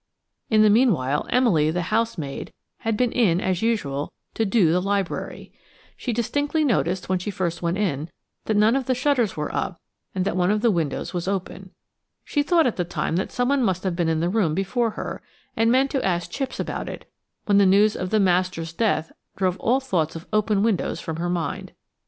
In 0.49 0.63
the 0.63 0.69
meanwhile 0.71 1.27
Emily, 1.29 1.69
the 1.69 1.83
housemaid, 1.93 2.51
had 2.79 2.97
been 2.97 3.11
in, 3.11 3.39
as 3.39 3.61
usual, 3.61 4.11
to 4.33 4.45
"do" 4.47 4.71
the 4.71 4.81
library. 4.81 5.53
She 5.95 6.11
distinctly 6.11 6.63
noticed, 6.63 7.07
when 7.07 7.19
she 7.19 7.29
first 7.29 7.61
went 7.61 7.77
in, 7.77 8.09
that 8.45 8.57
none 8.57 8.75
of 8.75 8.87
the 8.87 8.95
shutters 8.95 9.37
were 9.37 9.53
up 9.53 9.79
and 10.15 10.25
that 10.25 10.35
one 10.35 10.49
of 10.49 10.61
the 10.61 10.71
windows 10.71 11.13
was 11.13 11.27
open. 11.27 11.69
She 12.25 12.41
thought 12.41 12.65
at 12.65 12.77
the 12.77 12.83
time 12.83 13.15
that 13.17 13.31
someone 13.31 13.61
must 13.61 13.83
have 13.83 13.95
been 13.95 14.09
in 14.09 14.21
the 14.21 14.29
room 14.29 14.55
before 14.55 14.89
her, 14.89 15.21
and 15.55 15.71
meant 15.71 15.91
to 15.91 16.03
ask 16.03 16.31
Chipps 16.31 16.59
about 16.59 16.89
it, 16.89 17.07
when 17.45 17.59
the 17.59 17.65
news 17.67 17.95
of 17.95 18.09
the 18.09 18.19
master's 18.19 18.73
death 18.73 19.11
drove 19.35 19.59
all 19.59 19.79
thoughts 19.79 20.15
of 20.15 20.25
open 20.33 20.63
windows 20.63 20.99
from 20.99 21.17
her 21.17 21.29
mind. 21.29 21.73